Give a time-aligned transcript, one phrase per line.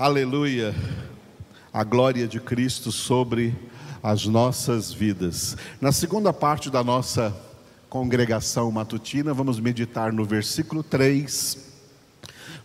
[0.00, 0.74] Aleluia.
[1.70, 3.54] A glória de Cristo sobre
[4.02, 5.58] as nossas vidas.
[5.78, 7.36] Na segunda parte da nossa
[7.86, 11.58] congregação matutina, vamos meditar no versículo 3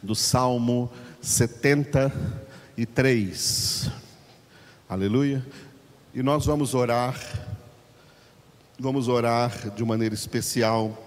[0.01, 3.91] do Salmo 73.
[4.87, 5.45] Aleluia.
[6.13, 7.19] E nós vamos orar,
[8.79, 10.97] vamos orar de maneira especial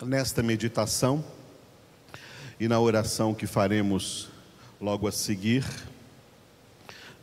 [0.00, 1.24] nesta meditação
[2.60, 4.32] e na oração que faremos
[4.80, 5.64] logo a seguir,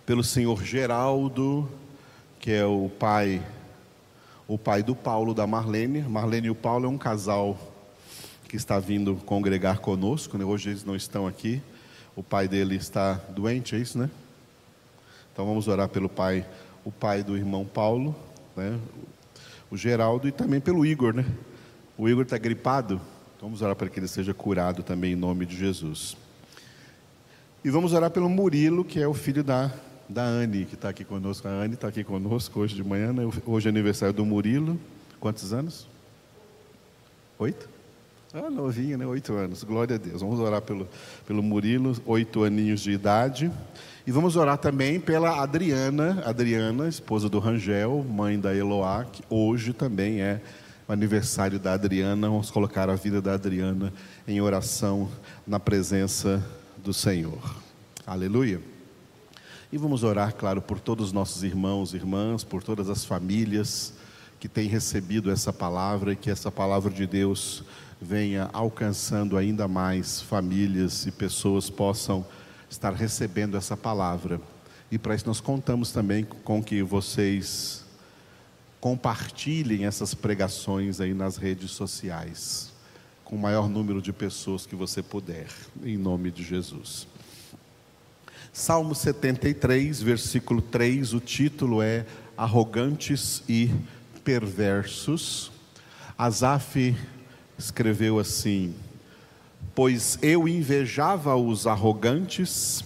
[0.06, 1.70] pelo senhor Geraldo,
[2.40, 3.42] que é o pai,
[4.48, 6.02] o pai do Paulo da Marlene.
[6.02, 7.58] Marlene e o Paulo é um casal
[8.48, 10.46] que está vindo congregar conosco, né?
[10.46, 11.62] hoje eles não estão aqui.
[12.16, 14.10] O pai dele está doente, é isso, né?
[15.32, 16.46] Então vamos orar pelo pai,
[16.84, 18.14] o pai do irmão Paulo,
[18.56, 18.78] né?
[19.70, 21.26] O Geraldo e também pelo Igor, né?
[21.98, 23.00] O Igor está gripado,
[23.40, 26.18] vamos orar para que ele seja curado também em nome de Jesus.
[27.64, 29.72] E vamos orar pelo Murilo, que é o filho da,
[30.10, 31.48] da Anne, que está aqui conosco.
[31.48, 33.22] A Anne está aqui conosco hoje de manhã, né?
[33.46, 34.80] hoje é aniversário do Murilo.
[35.20, 35.88] Quantos anos?
[37.38, 37.70] Oito?
[38.34, 39.06] Ah, novinho, né?
[39.06, 39.64] Oito anos.
[39.64, 40.22] Glória a Deus.
[40.22, 40.90] Vamos orar pelo,
[41.28, 43.52] pelo Murilo, oito aninhos de idade.
[44.08, 49.72] E vamos orar também pela Adriana, Adriana, esposa do Rangel, mãe da Eloá, que hoje
[49.72, 50.42] também é
[50.88, 52.28] o aniversário da Adriana.
[52.28, 53.94] Vamos colocar a vida da Adriana
[54.28, 55.08] em oração
[55.46, 56.44] na presença
[56.84, 57.40] do Senhor.
[58.06, 58.62] Aleluia.
[59.72, 63.94] E vamos orar, claro, por todos os nossos irmãos e irmãs, por todas as famílias
[64.40, 67.64] que têm recebido essa palavra e que essa palavra de Deus
[68.02, 72.26] venha alcançando ainda mais famílias e pessoas possam
[72.70, 74.42] estar recebendo essa palavra.
[74.92, 77.86] E para isso nós contamos também com que vocês
[78.80, 82.71] compartilhem essas pregações aí nas redes sociais
[83.32, 85.48] com o maior número de pessoas que você puder,
[85.86, 87.08] em nome de Jesus.
[88.52, 93.72] Salmo 73, versículo 3, o título é Arrogantes e
[94.26, 95.50] Perversos.
[96.18, 96.94] Asaf
[97.58, 98.76] escreveu assim:
[99.74, 102.84] Pois eu invejava os arrogantes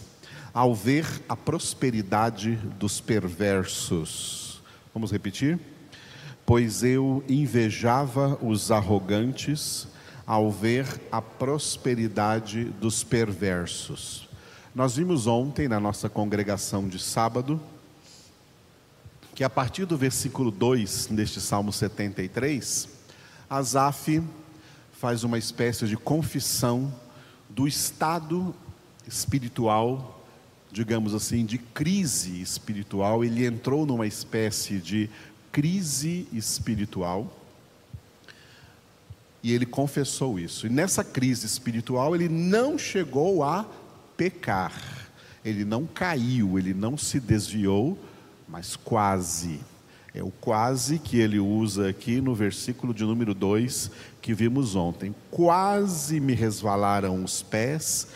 [0.53, 4.61] ao ver a prosperidade dos perversos.
[4.93, 5.57] Vamos repetir?
[6.45, 9.87] Pois eu invejava os arrogantes
[10.25, 14.27] ao ver a prosperidade dos perversos.
[14.73, 17.61] Nós vimos ontem na nossa congregação de sábado
[19.35, 22.87] que a partir do versículo 2 deste Salmo 73,
[23.49, 24.23] Asaf
[24.93, 26.93] faz uma espécie de confissão
[27.49, 28.55] do estado
[29.05, 30.25] espiritual,
[30.71, 33.25] digamos assim, de crise espiritual.
[33.25, 35.09] Ele entrou numa espécie de
[35.51, 37.29] crise espiritual
[39.45, 40.65] e ele confessou isso.
[40.65, 43.63] E nessa crise espiritual, ele não chegou a
[44.17, 44.73] pecar.
[45.45, 47.95] Ele não caiu, ele não se desviou,
[48.47, 49.59] mas quase.
[50.15, 55.13] É o quase que ele usa aqui no versículo de número 2 que vimos ontem.
[55.29, 58.07] Quase me resvalaram os pés,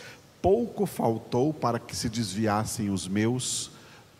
[0.42, 3.70] pouco faltou para que se desviassem os meus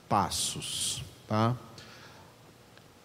[0.09, 1.03] passos.
[1.27, 1.57] Tá?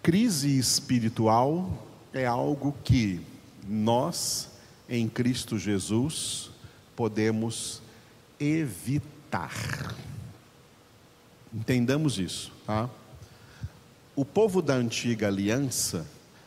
[0.04, 3.34] Crise espiritual é algo que
[3.68, 4.50] nós,
[4.88, 6.52] em Cristo Jesus,
[6.96, 7.82] podemos
[8.40, 9.96] evitar.
[11.54, 12.90] Entendamos isso, tá?
[14.16, 16.06] O povo da antiga aliança,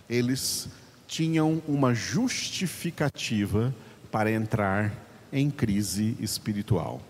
[0.08, 0.68] eles
[1.06, 3.74] tinham uma justificativa
[4.10, 4.94] para entrar
[5.32, 7.02] em crise espiritual.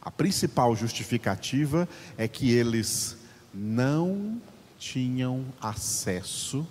[0.00, 3.18] A principal justificativa é que eles
[3.52, 4.40] não
[4.78, 6.66] tinham acesso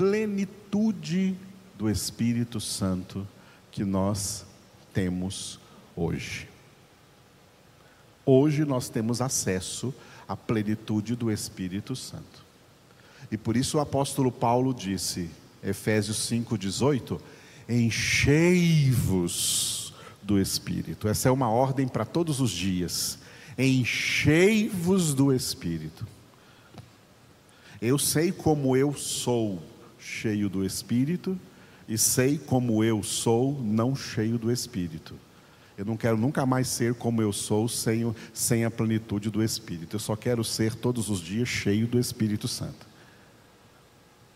[0.00, 1.36] plenitude
[1.76, 3.28] do Espírito Santo
[3.70, 4.46] que nós
[4.94, 5.60] temos
[5.94, 6.48] hoje.
[8.24, 9.92] Hoje nós temos acesso
[10.26, 12.46] à plenitude do Espírito Santo.
[13.30, 15.28] E por isso o apóstolo Paulo disse,
[15.62, 17.20] Efésios 5,18:
[17.68, 19.12] Enchei-vos
[20.22, 21.08] do Espírito.
[21.08, 23.18] Essa é uma ordem para todos os dias.
[23.58, 26.06] Enchei-vos do Espírito.
[27.82, 29.62] Eu sei como eu sou
[30.00, 31.38] cheio do Espírito
[31.88, 35.14] e sei como eu sou não cheio do Espírito.
[35.76, 39.96] Eu não quero nunca mais ser como eu sou sem, sem a plenitude do Espírito.
[39.96, 42.86] Eu só quero ser todos os dias cheio do Espírito Santo.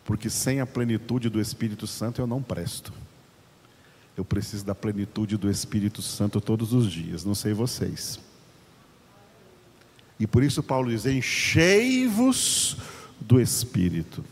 [0.05, 2.93] Porque sem a plenitude do Espírito Santo eu não presto.
[4.17, 8.21] Eu preciso da plenitude do Espírito Santo todos os dias, não sei vocês.
[10.19, 12.77] E por isso Paulo diz: enchei-vos
[13.21, 14.25] do Espírito.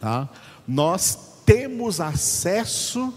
[0.00, 0.28] Tá?
[0.66, 3.12] Nós temos acesso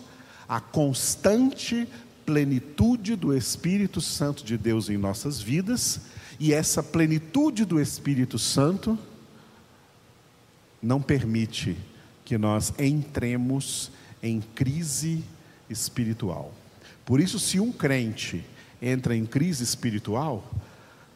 [0.47, 1.87] à constante
[2.25, 6.01] plenitude do Espírito Santo de Deus em nossas vidas,
[6.39, 8.97] e essa plenitude do Espírito Santo
[10.81, 11.77] não permite
[12.25, 13.91] que nós entremos
[14.23, 15.23] em crise
[15.69, 16.53] espiritual.
[17.05, 18.43] Por isso, se um crente
[18.81, 20.49] entra em crise espiritual,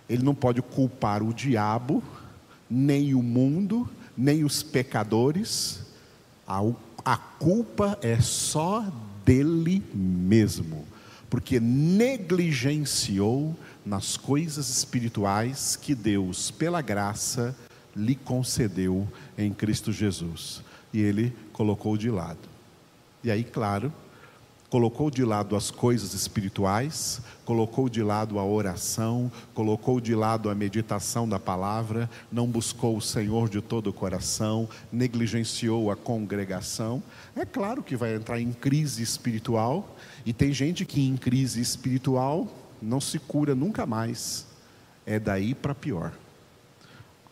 [0.09, 2.03] ele não pode culpar o diabo,
[2.69, 5.81] nem o mundo, nem os pecadores,
[6.47, 6.61] a,
[7.03, 8.85] a culpa é só
[9.25, 10.85] dele mesmo,
[11.29, 17.55] porque negligenciou nas coisas espirituais que Deus, pela graça,
[17.95, 19.07] lhe concedeu
[19.37, 20.61] em Cristo Jesus.
[20.93, 22.39] E ele colocou de lado.
[23.23, 23.91] E aí, claro,
[24.75, 30.53] colocou de lado as coisas espirituais, colocou de lado a oração, colocou de lado a
[30.53, 37.01] meditação da palavra, não buscou o Senhor de todo o coração, negligenciou a congregação.
[37.37, 39.95] É claro que vai entrar em crise espiritual,
[40.25, 42.45] e tem gente que em crise espiritual
[42.81, 44.45] não se cura nunca mais.
[45.05, 46.11] É daí para pior.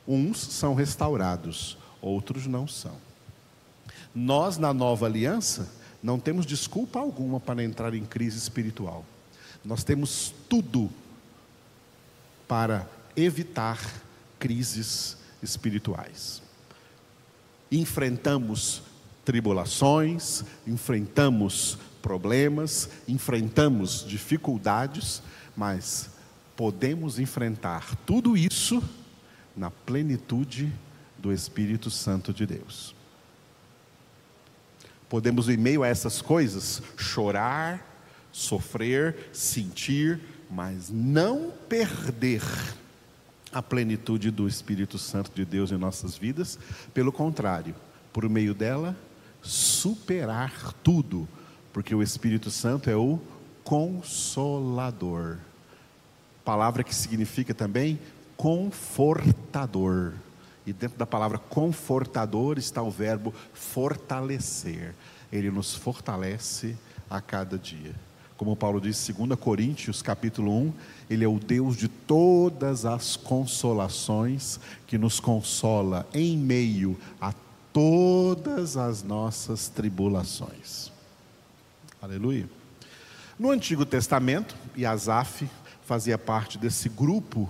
[0.07, 2.95] Uns são restaurados, outros não são.
[4.15, 9.05] Nós, na nova aliança, não temos desculpa alguma para entrar em crise espiritual.
[9.63, 10.91] Nós temos tudo
[12.45, 12.85] para
[13.15, 13.79] evitar
[14.37, 16.41] crises espirituais.
[17.71, 18.83] Enfrentamos
[19.23, 25.23] tribulações, enfrentamos problemas, enfrentamos dificuldades,
[25.55, 26.09] mas
[26.57, 28.83] podemos enfrentar tudo isso
[29.55, 30.69] na plenitude
[31.17, 32.93] do Espírito Santo de Deus.
[35.13, 38.01] Podemos, em meio a essas coisas, chorar,
[38.31, 40.19] sofrer, sentir,
[40.49, 42.41] mas não perder
[43.51, 46.57] a plenitude do Espírito Santo de Deus em nossas vidas.
[46.95, 47.75] Pelo contrário,
[48.11, 48.97] por meio dela,
[49.39, 51.29] superar tudo,
[51.71, 53.19] porque o Espírito Santo é o
[53.63, 55.37] consolador.
[56.43, 57.99] Palavra que significa também
[58.35, 60.13] confortador.
[60.65, 64.93] E dentro da palavra confortador está o verbo fortalecer.
[65.31, 66.77] Ele nos fortalece
[67.09, 67.93] a cada dia.
[68.37, 70.73] Como Paulo diz em 2 Coríntios, capítulo 1,
[71.09, 77.33] ele é o Deus de todas as consolações, que nos consola em meio a
[77.71, 80.91] todas as nossas tribulações.
[82.01, 82.49] Aleluia.
[83.37, 85.47] No Antigo Testamento, Yazaf
[85.83, 87.49] fazia parte desse grupo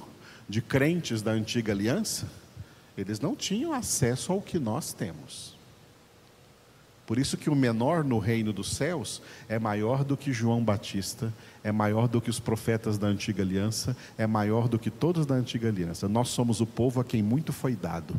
[0.50, 2.28] de crentes da antiga aliança
[2.98, 5.56] eles não tinham acesso ao que nós temos.
[7.06, 11.34] Por isso que o menor no reino dos céus é maior do que João Batista,
[11.64, 15.36] é maior do que os profetas da antiga aliança, é maior do que todos da
[15.36, 16.08] antiga aliança.
[16.08, 18.16] Nós somos o povo a quem muito foi dado.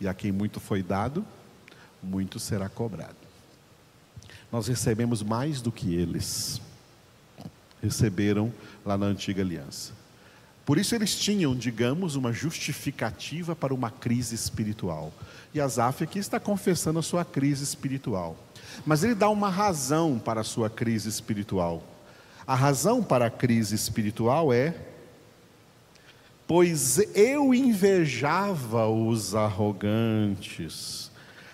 [0.00, 1.24] E a quem muito foi dado,
[2.02, 3.16] muito será cobrado.
[4.52, 6.60] Nós recebemos mais do que eles
[7.82, 8.52] receberam
[8.84, 9.92] lá na antiga aliança.
[10.66, 15.12] Por isso eles tinham, digamos, uma justificativa para uma crise espiritual.
[15.54, 18.36] E Asaf aqui está confessando a sua crise espiritual.
[18.84, 21.84] Mas ele dá uma razão para a sua crise espiritual.
[22.44, 24.74] A razão para a crise espiritual é:
[26.48, 31.12] pois eu invejava os arrogantes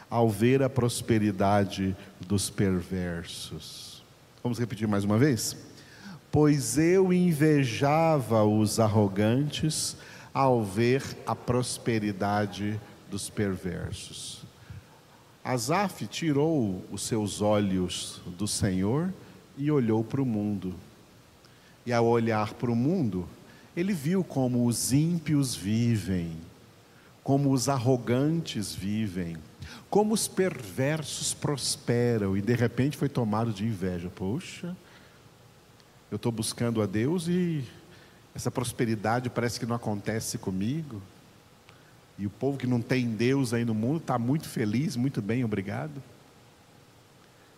[0.09, 4.03] ao ver a prosperidade dos perversos.
[4.43, 5.55] Vamos repetir mais uma vez?
[6.33, 9.97] Pois eu invejava os arrogantes
[10.33, 12.81] ao ver a prosperidade
[13.11, 14.43] dos perversos.
[15.45, 19.13] Asaf tirou os seus olhos do Senhor
[19.59, 20.75] e olhou para o mundo.
[21.85, 23.29] E ao olhar para o mundo,
[23.77, 26.33] ele viu como os ímpios vivem,
[27.23, 29.37] como os arrogantes vivem,
[29.91, 34.11] como os perversos prosperam, e de repente foi tomado de inveja.
[34.15, 34.75] Poxa,
[36.13, 37.65] eu estou buscando a Deus e
[38.35, 41.01] essa prosperidade parece que não acontece comigo.
[42.19, 45.43] E o povo que não tem Deus aí no mundo está muito feliz, muito bem,
[45.43, 46.03] obrigado.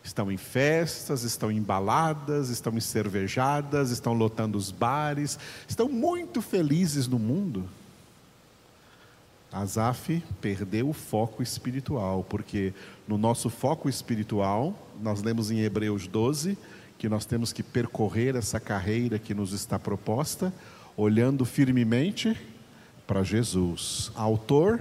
[0.04, 5.36] Estão em festas, estão em baladas, estão em cervejadas, estão lotando os bares,
[5.68, 7.68] estão muito felizes no mundo.
[9.50, 12.72] Asaf perdeu o foco espiritual, porque
[13.08, 16.56] no nosso foco espiritual, nós lemos em Hebreus 12,
[16.98, 20.52] que nós temos que percorrer essa carreira que nos está proposta,
[20.96, 22.36] olhando firmemente
[23.06, 24.80] para Jesus, autor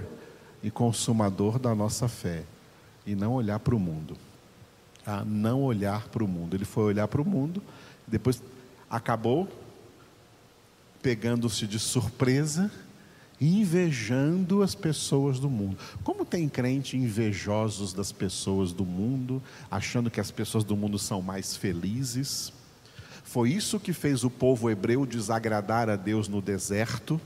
[0.62, 2.44] e consumador da nossa fé,
[3.06, 4.16] e não olhar para o mundo.
[5.06, 6.56] Ah, não olhar para o mundo.
[6.56, 7.62] Ele foi olhar para o mundo,
[8.06, 8.42] depois
[8.88, 9.48] acabou
[11.02, 12.70] pegando-se de surpresa
[13.46, 15.76] invejando as pessoas do mundo.
[16.02, 21.20] Como tem crente invejosos das pessoas do mundo, achando que as pessoas do mundo são
[21.20, 22.52] mais felizes?
[23.22, 27.20] Foi isso que fez o povo hebreu desagradar a Deus no deserto,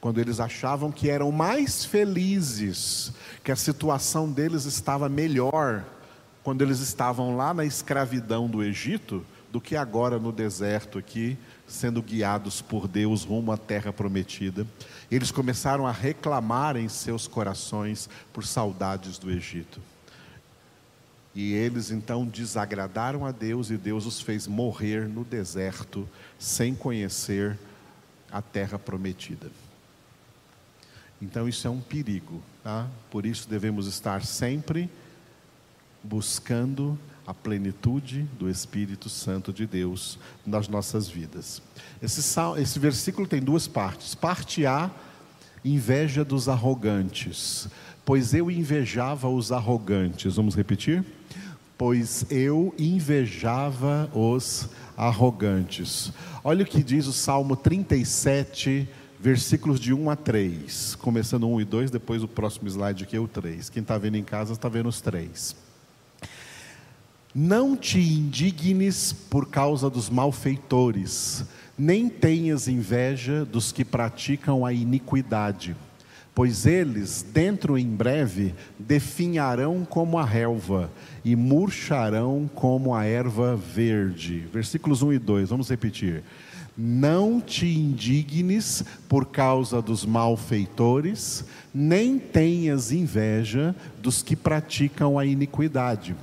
[0.00, 3.12] quando eles achavam que eram mais felizes,
[3.42, 5.84] que a situação deles estava melhor,
[6.42, 9.24] quando eles estavam lá na escravidão do Egito,
[9.56, 11.34] do que agora no deserto aqui,
[11.66, 14.66] sendo guiados por Deus rumo à terra prometida.
[15.10, 19.80] Eles começaram a reclamar em seus corações por saudades do Egito.
[21.34, 26.06] E eles então desagradaram a Deus e Deus os fez morrer no deserto,
[26.38, 27.58] sem conhecer
[28.30, 29.50] a terra prometida.
[31.22, 32.86] Então isso é um perigo, tá?
[33.10, 34.90] Por isso devemos estar sempre
[36.04, 41.60] buscando a plenitude do Espírito Santo de Deus nas nossas vidas.
[42.00, 42.20] Esse,
[42.58, 44.14] esse versículo tem duas partes.
[44.14, 44.90] Parte A,
[45.64, 47.68] inveja dos arrogantes.
[48.04, 50.36] Pois eu invejava os arrogantes.
[50.36, 51.04] Vamos repetir?
[51.76, 56.12] Pois eu invejava os arrogantes.
[56.44, 60.94] Olha o que diz o Salmo 37, versículos de 1 a 3.
[60.94, 63.68] Começando 1 e 2, depois o próximo slide aqui é o 3.
[63.68, 65.65] Quem está vendo em casa está vendo os três.
[67.38, 71.44] Não te indignes por causa dos malfeitores,
[71.76, 75.76] nem tenhas inveja dos que praticam a iniquidade,
[76.34, 80.90] pois eles, dentro em breve, definharão como a relva
[81.22, 84.48] e murcharão como a erva verde.
[84.50, 86.22] Versículos 1 e 2, vamos repetir.
[86.74, 96.16] Não te indignes por causa dos malfeitores, nem tenhas inveja dos que praticam a iniquidade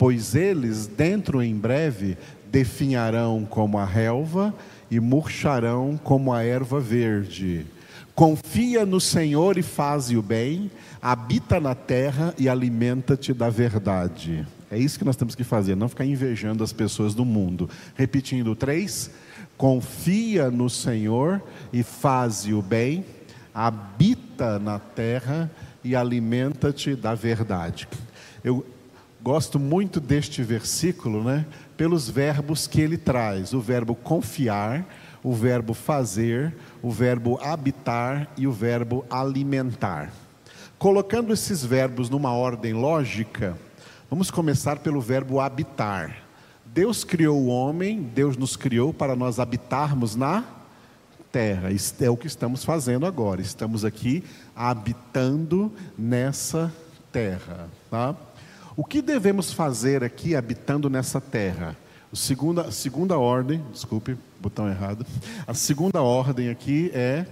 [0.00, 2.16] pois eles, dentro em breve,
[2.50, 4.54] definharão como a relva
[4.90, 7.66] e murcharão como a erva verde.
[8.14, 10.70] Confia no Senhor e faze o bem,
[11.02, 14.46] habita na terra e alimenta-te da verdade.
[14.70, 17.68] É isso que nós temos que fazer, não ficar invejando as pessoas do mundo.
[17.94, 19.10] Repetindo três:
[19.58, 23.04] confia no Senhor e faze o bem,
[23.52, 25.50] habita na terra
[25.84, 27.86] e alimenta-te da verdade.
[28.42, 28.64] Eu
[29.22, 31.44] Gosto muito deste versículo, né?
[31.76, 34.86] Pelos verbos que ele traz: o verbo confiar,
[35.22, 40.10] o verbo fazer, o verbo habitar e o verbo alimentar.
[40.78, 43.58] Colocando esses verbos numa ordem lógica,
[44.08, 46.24] vamos começar pelo verbo habitar.
[46.64, 50.44] Deus criou o homem, Deus nos criou para nós habitarmos na
[51.30, 51.68] terra.
[52.00, 53.42] É o que estamos fazendo agora.
[53.42, 54.24] Estamos aqui
[54.56, 56.72] habitando nessa
[57.12, 58.16] terra, tá?
[58.76, 61.76] O que devemos fazer aqui habitando nessa terra?
[62.12, 65.04] A segunda, segunda ordem, desculpe, botão errado.
[65.46, 67.26] A segunda ordem aqui é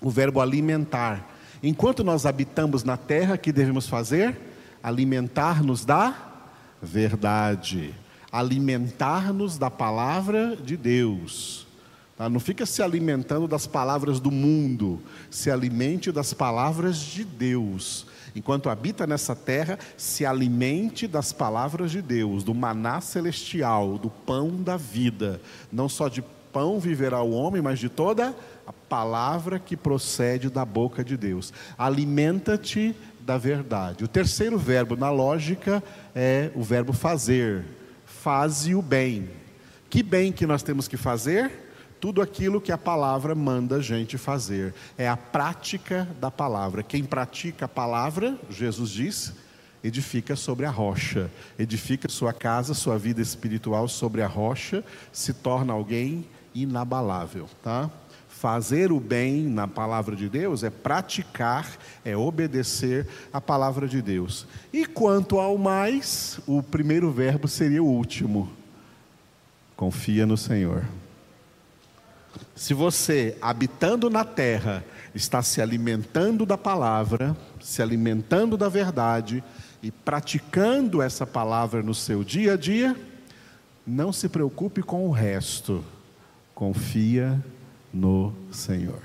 [0.00, 1.26] o verbo alimentar.
[1.62, 4.38] Enquanto nós habitamos na terra, o que devemos fazer?
[4.82, 6.14] Alimentar-nos da
[6.80, 7.94] verdade.
[8.30, 11.66] Alimentar-nos da palavra de Deus.
[12.16, 12.28] Tá?
[12.28, 15.00] Não fica se alimentando das palavras do mundo,
[15.30, 22.02] se alimente das palavras de Deus enquanto habita nessa terra, se alimente das palavras de
[22.02, 25.40] Deus, do maná celestial, do pão da vida.
[25.70, 26.22] Não só de
[26.52, 28.34] pão viverá o homem, mas de toda
[28.66, 31.52] a palavra que procede da boca de Deus.
[31.78, 34.04] Alimenta-te da verdade.
[34.04, 35.82] O terceiro verbo na lógica
[36.14, 37.64] é o verbo fazer.
[38.04, 39.30] Faze o bem.
[39.88, 41.69] Que bem que nós temos que fazer?
[42.00, 44.74] Tudo aquilo que a palavra manda a gente fazer.
[44.96, 46.82] É a prática da palavra.
[46.82, 49.34] Quem pratica a palavra, Jesus diz,
[49.84, 51.30] edifica sobre a rocha.
[51.58, 57.90] Edifica sua casa, sua vida espiritual sobre a rocha, se torna alguém inabalável, tá?
[58.28, 64.46] Fazer o bem na palavra de Deus é praticar, é obedecer a palavra de Deus.
[64.72, 68.50] E quanto ao mais, o primeiro verbo seria o último.
[69.76, 70.86] Confia no Senhor.
[72.60, 79.42] Se você, habitando na terra, está se alimentando da palavra, se alimentando da verdade
[79.82, 82.94] e praticando essa palavra no seu dia a dia,
[83.86, 85.82] não se preocupe com o resto,
[86.54, 87.42] confia
[87.94, 89.00] no Senhor.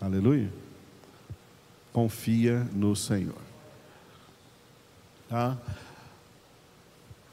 [0.00, 0.52] Aleluia.
[1.92, 3.42] Confia no Senhor.
[5.28, 5.58] Tá?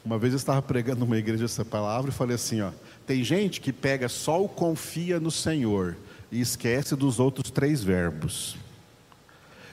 [0.04, 2.72] Uma vez eu estava pregando numa igreja essa palavra e falei assim, ó,
[3.06, 5.96] tem gente que pega só o confia no Senhor
[6.32, 8.56] e esquece dos outros três verbos.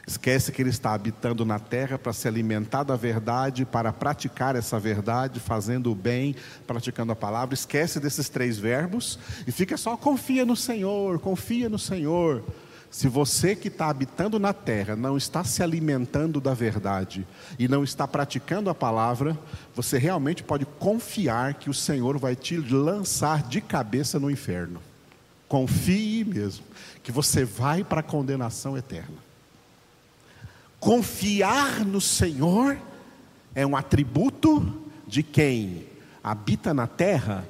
[0.05, 4.79] Esquece que ele está habitando na terra para se alimentar da verdade, para praticar essa
[4.79, 6.35] verdade, fazendo o bem,
[6.65, 7.53] praticando a palavra.
[7.53, 12.43] Esquece desses três verbos e fica só confia no Senhor, confia no Senhor.
[12.91, 17.25] Se você que está habitando na terra não está se alimentando da verdade
[17.57, 19.39] e não está praticando a palavra,
[19.73, 24.81] você realmente pode confiar que o Senhor vai te lançar de cabeça no inferno.
[25.47, 26.65] Confie mesmo,
[27.01, 29.17] que você vai para a condenação eterna.
[30.77, 32.77] Confiar no Senhor
[33.55, 35.87] é um atributo de quem
[36.21, 37.47] habita na terra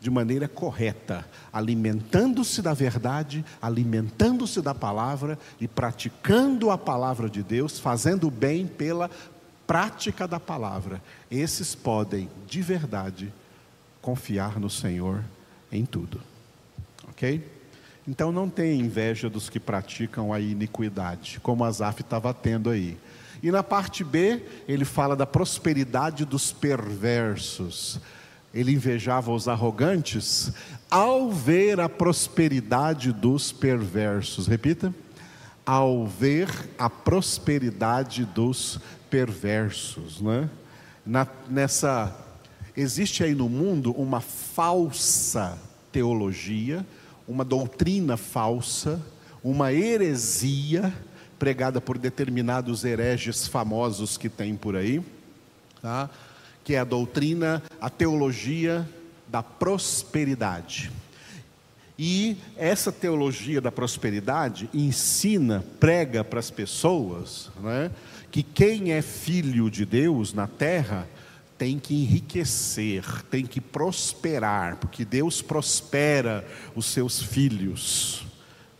[0.00, 7.78] de maneira correta, alimentando-se da verdade, alimentando-se da palavra e praticando a palavra de Deus,
[7.78, 9.10] fazendo o bem pela
[9.66, 11.02] prática da palavra.
[11.30, 13.32] Esses podem, de verdade,
[14.00, 15.22] confiar no Senhor
[15.70, 16.20] em tudo.
[17.08, 17.46] Ok?
[18.08, 22.96] Então não tenha inveja dos que praticam a iniquidade, como Asaf estava tendo aí.
[23.42, 28.00] E na parte B, ele fala da prosperidade dos perversos.
[28.52, 30.52] Ele invejava os arrogantes
[30.90, 34.46] ao ver a prosperidade dos perversos.
[34.46, 34.92] Repita.
[35.64, 40.50] Ao ver a prosperidade dos perversos, né?
[41.06, 42.16] Na, nessa
[42.76, 45.58] existe aí no mundo uma falsa
[45.92, 46.84] teologia,
[47.26, 49.00] uma doutrina falsa,
[49.42, 50.92] uma heresia
[51.38, 55.02] pregada por determinados hereges famosos que tem por aí,
[55.80, 56.10] tá?
[56.64, 58.88] Que é a doutrina, a teologia
[59.28, 60.90] da prosperidade.
[61.98, 67.90] E essa teologia da prosperidade ensina, prega para as pessoas, né,
[68.30, 71.06] que quem é filho de Deus na terra
[71.58, 76.42] tem que enriquecer, tem que prosperar, porque Deus prospera
[76.74, 78.24] os seus filhos.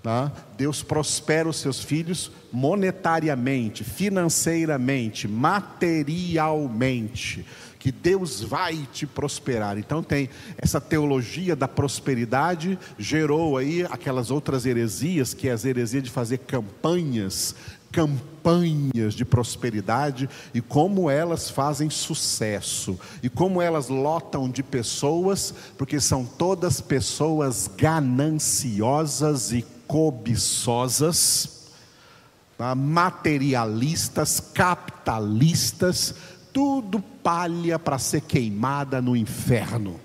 [0.02, 0.33] Tá?
[0.57, 7.47] Deus prospera os seus filhos monetariamente, financeiramente, materialmente
[7.80, 9.78] que Deus vai te prosperar.
[9.78, 10.28] Então tem
[10.59, 16.38] essa teologia da prosperidade gerou aí aquelas outras heresias, que é as heresias de fazer
[16.38, 17.54] campanhas,
[17.90, 25.99] campanhas de prosperidade e como elas fazem sucesso e como elas lotam de pessoas, porque
[25.99, 31.66] são todas pessoas gananciosas e cobiçosas,
[32.56, 32.76] tá?
[32.76, 36.14] materialistas, capitalistas,
[36.52, 40.00] tudo palha para ser queimada no inferno.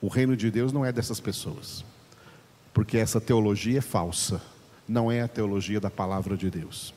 [0.00, 1.84] O reino de Deus não é dessas pessoas,
[2.74, 4.42] porque essa teologia é falsa,
[4.88, 6.92] não é a teologia da palavra de Deus.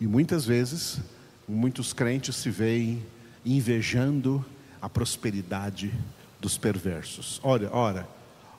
[0.00, 1.00] E muitas vezes,
[1.48, 3.04] muitos crentes se veem
[3.44, 4.46] invejando
[4.80, 5.92] a prosperidade
[6.40, 7.40] dos perversos.
[7.42, 8.06] Olha, ora,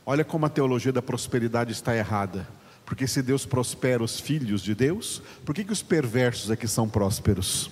[0.05, 2.47] olha como a teologia da prosperidade está errada.
[2.85, 6.67] Porque se Deus prospera os filhos de Deus, por que, que os perversos é que
[6.67, 7.71] são prósperos?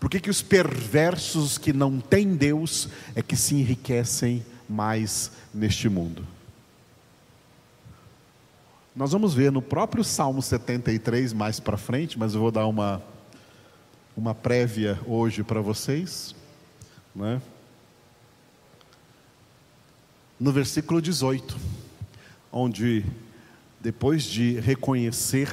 [0.00, 5.88] Por que, que os perversos que não têm Deus é que se enriquecem mais neste
[5.88, 6.26] mundo?
[8.94, 13.02] Nós vamos ver no próprio Salmo 73 mais para frente, mas eu vou dar uma,
[14.16, 16.34] uma prévia hoje para vocês.
[17.14, 17.40] Né?
[20.38, 21.56] No versículo 18,
[22.52, 23.06] onde
[23.80, 25.48] depois de reconhecer,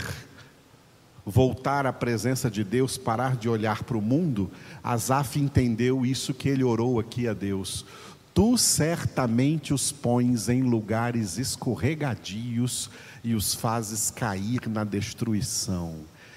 [1.26, 4.52] voltar à presença de Deus, parar de olhar para o mundo,
[4.84, 7.86] Asaf entendeu isso que ele orou aqui a Deus.
[8.34, 12.90] Tu certamente os pões em lugares escorregadios
[13.24, 15.96] e os fazes cair na destruição.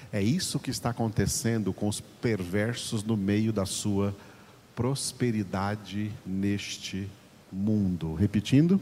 [0.09, 4.15] É isso que está acontecendo com os perversos no meio da sua
[4.73, 7.09] prosperidade neste
[7.51, 8.13] mundo.
[8.13, 8.79] Repetindo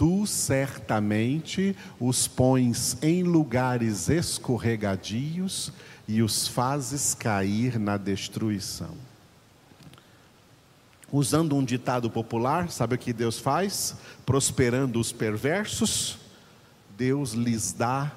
[0.00, 5.70] tu certamente os pões em lugares escorregadios
[6.08, 8.94] e os fazes cair na destruição.
[11.12, 13.94] Usando um ditado popular, sabe o que Deus faz?
[14.24, 16.16] Prosperando os perversos,
[16.96, 18.10] Deus lhes dá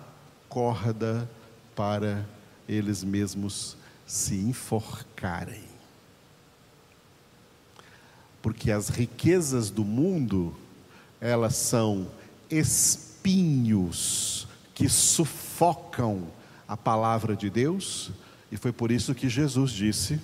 [0.48, 1.30] corda
[1.76, 2.26] para
[2.66, 3.76] eles mesmos
[4.08, 5.73] se enforcarem.
[8.44, 10.56] Porque as riquezas do mundo
[11.20, 12.12] elas são
[12.52, 16.28] espinhos que sufocam
[16.68, 18.12] a palavra de Deus,
[18.52, 20.20] e foi por isso que Jesus disse: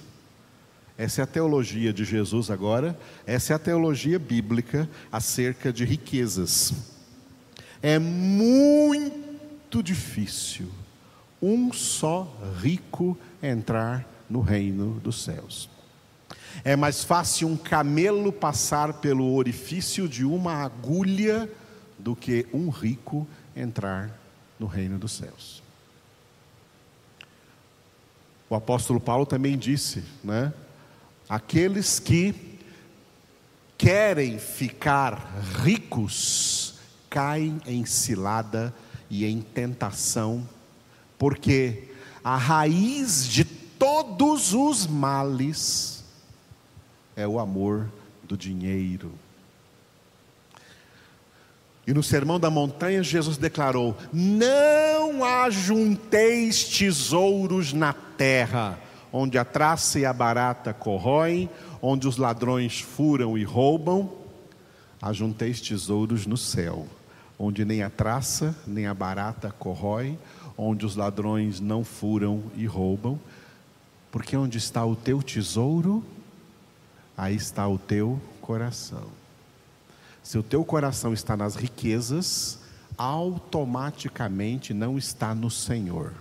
[0.98, 6.74] essa é a teologia de Jesus agora, essa é a teologia bíblica acerca de riquezas.
[7.82, 10.68] É muito difícil
[11.42, 15.70] um só rico entrar no reino dos céus.
[16.64, 21.50] É mais fácil um camelo passar pelo orifício de uma agulha
[21.98, 24.18] do que um rico entrar
[24.60, 25.62] no reino dos céus.
[28.50, 30.52] O apóstolo Paulo também disse, né?
[31.28, 32.58] Aqueles que
[33.78, 36.76] querem ficar ricos
[37.10, 38.74] caem em cilada
[39.10, 40.48] e em tentação,
[41.18, 41.90] porque
[42.24, 45.99] a raiz de todos os males
[47.20, 47.90] é o amor
[48.24, 49.12] do dinheiro.
[51.86, 58.80] E no Sermão da Montanha, Jesus declarou: Não ajunteis tesouros na terra,
[59.12, 61.50] onde a traça e a barata corroem,
[61.82, 64.10] onde os ladrões furam e roubam.
[65.02, 66.86] Ajunteis tesouros no céu,
[67.38, 70.18] onde nem a traça nem a barata corrói,
[70.58, 73.20] onde os ladrões não furam e roubam.
[74.12, 76.04] Porque onde está o teu tesouro,
[77.20, 79.08] aí está o teu coração.
[80.24, 82.60] Se o teu coração está nas riquezas,
[82.98, 86.14] automaticamente não está no Senhor.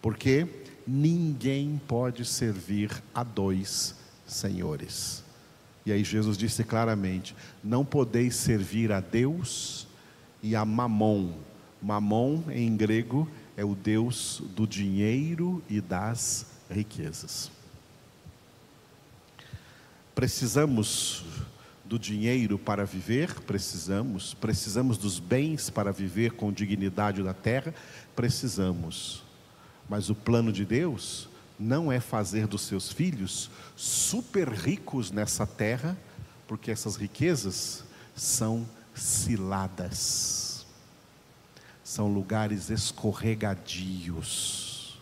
[0.00, 0.46] Porque
[0.86, 5.24] ninguém pode servir a dois senhores.
[5.84, 9.88] E aí Jesus disse claramente: não podeis servir a Deus
[10.40, 11.32] e a Mamon.
[11.82, 17.50] Mamon em grego é o Deus do dinheiro e das riquezas.
[20.20, 21.24] Precisamos
[21.82, 27.74] do dinheiro para viver, precisamos, precisamos dos bens para viver com dignidade da terra,
[28.14, 29.22] precisamos.
[29.88, 31.26] Mas o plano de Deus
[31.58, 35.96] não é fazer dos seus filhos super ricos nessa terra,
[36.46, 37.82] porque essas riquezas
[38.14, 40.66] são ciladas,
[41.82, 45.00] são lugares escorregadios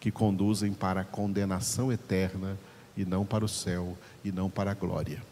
[0.00, 2.56] que conduzem para a condenação eterna
[2.96, 5.22] e não para o céu e não para a glória.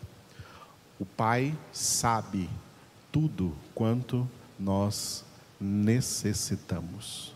[0.98, 2.48] O Pai sabe
[3.10, 5.24] tudo quanto nós
[5.60, 7.32] necessitamos.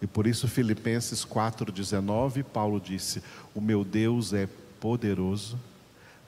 [0.00, 3.22] E por isso, Filipenses 4,19, Paulo disse:
[3.54, 4.48] O meu Deus é
[4.80, 5.58] poderoso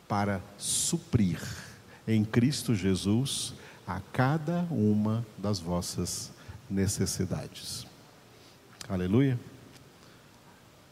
[0.09, 1.41] para suprir
[2.07, 3.55] em Cristo Jesus
[3.87, 6.33] a cada uma das vossas
[6.69, 7.87] necessidades.
[8.89, 9.39] Aleluia.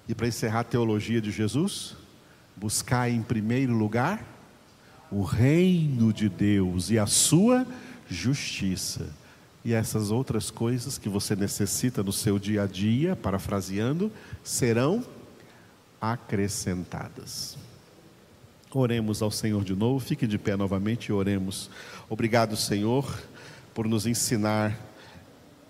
[0.09, 1.94] E para encerrar a teologia de Jesus,
[2.57, 4.25] buscar em primeiro lugar
[5.11, 7.66] o reino de Deus e a sua
[8.09, 9.09] justiça.
[9.64, 14.11] E essas outras coisas que você necessita no seu dia a dia, parafraseando,
[14.42, 15.05] serão
[16.01, 17.59] acrescentadas.
[18.71, 21.71] Oremos ao Senhor de novo, fique de pé novamente e oremos.
[22.09, 23.23] Obrigado, Senhor,
[23.75, 24.79] por nos ensinar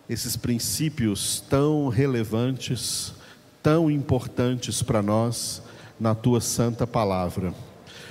[0.09, 3.14] esses princípios tão relevantes,
[3.68, 5.62] tão importantes para nós
[6.00, 7.52] na tua santa palavra.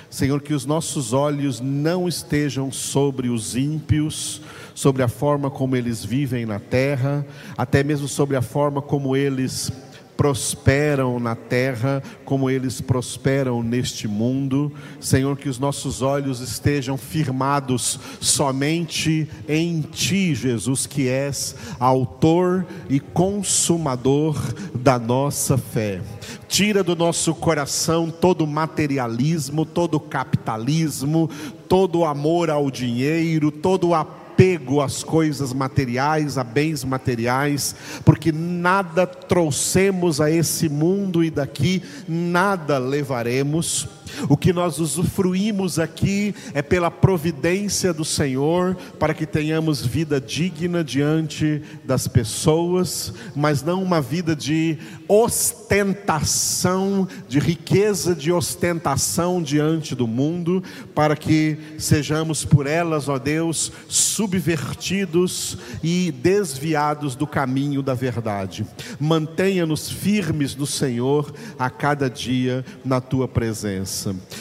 [0.08, 4.40] Senhor, que os nossos olhos não estejam sobre os ímpios,
[4.76, 7.26] sobre a forma como eles vivem na terra,
[7.58, 9.72] até mesmo sobre a forma como eles
[10.18, 14.74] prosperam na terra, como eles prosperam neste mundo.
[15.00, 23.00] Senhor, que os nossos olhos estejam firmados somente em Ti, Jesus, que és autor e
[23.00, 24.36] consumador
[24.74, 26.02] da nossa fé.
[26.48, 31.30] Tira do nosso coração todo materialismo, todo capitalismo,
[31.70, 39.08] todo amor ao dinheiro, todo apego apego às coisas materiais, a bens materiais, porque nada
[39.08, 43.90] trouxemos a esse mundo e daqui nada levaremos.
[44.30, 50.84] O que nós usufruímos aqui é pela providência do Senhor, para que tenhamos vida digna
[50.84, 60.08] diante das pessoas, mas não uma vida de ostentação, de riqueza de ostentação diante do
[60.08, 68.66] mundo, para que sejamos por elas, ó Deus, subvertidos e desviados do caminho da verdade.
[69.00, 73.97] Mantenha-nos firmes no Senhor a cada dia na tua presença.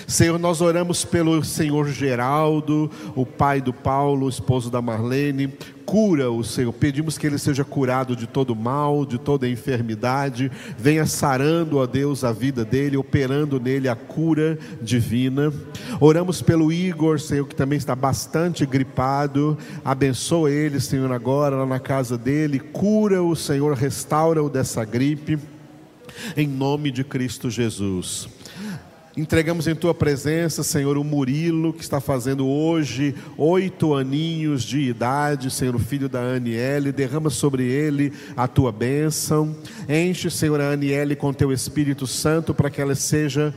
[0.07, 5.53] Senhor, nós oramos pelo Senhor Geraldo, o pai do Paulo, o esposo da Marlene.
[5.85, 10.51] Cura o Senhor, pedimos que ele seja curado de todo mal, de toda enfermidade.
[10.77, 15.53] Venha sarando, ó Deus, a vida dele, operando nele a cura divina.
[16.01, 19.57] Oramos pelo Igor, Senhor, que também está bastante gripado.
[19.85, 22.59] Abençoa ele, Senhor, agora lá na casa dele.
[22.59, 25.39] Cura o Senhor, restaura-o dessa gripe.
[26.37, 28.36] Em nome de Cristo Jesus.
[29.17, 35.51] Entregamos em tua presença, Senhor, o Murilo, que está fazendo hoje oito aninhos de idade,
[35.51, 36.93] Senhor, filho da Aniele.
[36.93, 39.57] Derrama sobre ele a tua bênção.
[39.89, 43.55] Enche, Senhor, a Aniele com teu Espírito Santo, para que ela seja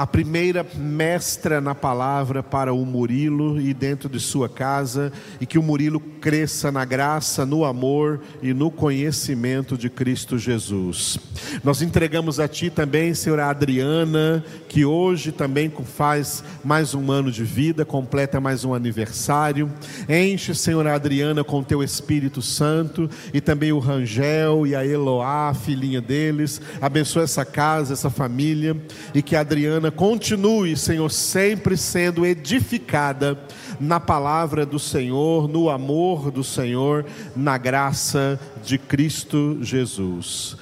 [0.00, 5.58] a primeira mestra na palavra para o Murilo e dentro de sua casa, e que
[5.58, 11.18] o Murilo cresça na graça, no amor e no conhecimento de Cristo Jesus.
[11.62, 17.44] Nós entregamos a Ti também, Senhora Adriana, que hoje também faz mais um ano de
[17.44, 19.70] vida, completa mais um aniversário.
[20.08, 26.00] Enche, Senhora Adriana, com Teu Espírito Santo e também o Rangel e a Eloá, filhinha
[26.00, 26.58] deles.
[26.80, 28.74] Abençoa essa casa, essa família
[29.14, 33.38] e que a Adriana continue, Senhor, sempre sendo edificada
[33.78, 40.56] na palavra do Senhor, no amor do Senhor, na graça de Cristo Jesus.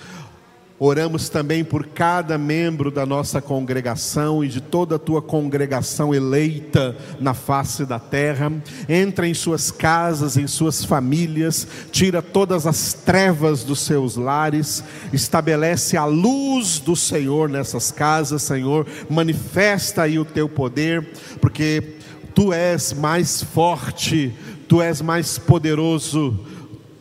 [0.80, 6.96] Oramos também por cada membro da nossa congregação e de toda a tua congregação eleita
[7.18, 8.52] na face da terra.
[8.88, 15.96] Entra em suas casas, em suas famílias, tira todas as trevas dos seus lares, estabelece
[15.96, 18.86] a luz do Senhor nessas casas, Senhor.
[19.10, 21.08] Manifesta aí o teu poder,
[21.40, 21.96] porque
[22.36, 24.32] tu és mais forte,
[24.68, 26.38] tu és mais poderoso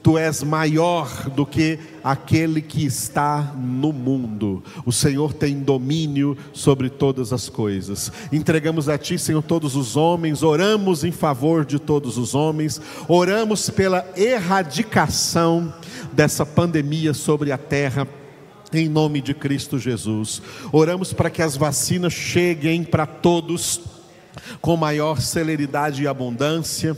[0.08, 4.64] Tu és maior do que aquele que está no mundo.
[4.86, 8.10] O Senhor tem domínio sobre todas as coisas.
[8.32, 13.70] Entregamos a Ti, Senhor, todos os homens, oramos em favor de todos os homens, oramos
[13.70, 15.74] pela erradicação
[16.14, 18.08] dessa pandemia sobre a terra.
[18.72, 20.42] Em nome de Cristo Jesus,
[20.72, 23.82] oramos para que as vacinas cheguem para todos
[24.62, 26.96] com maior celeridade e abundância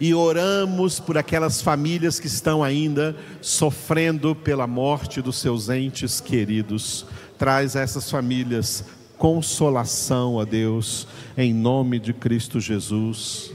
[0.00, 7.06] e oramos por aquelas famílias que estão ainda sofrendo pela morte dos seus entes queridos.
[7.38, 8.84] Traz a essas famílias
[9.18, 13.52] consolação a Deus, em nome de Cristo Jesus.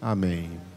[0.00, 0.69] Amém.